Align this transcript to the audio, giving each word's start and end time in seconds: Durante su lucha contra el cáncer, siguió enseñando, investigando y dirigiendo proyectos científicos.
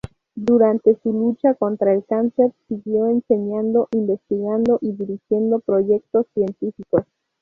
Durante 0.33 0.97
su 1.03 1.13
lucha 1.13 1.53
contra 1.53 1.93
el 1.93 2.03
cáncer, 2.03 2.53
siguió 2.67 3.05
enseñando, 3.05 3.87
investigando 3.91 4.79
y 4.81 4.93
dirigiendo 4.93 5.59
proyectos 5.59 6.25
científicos. 6.33 7.03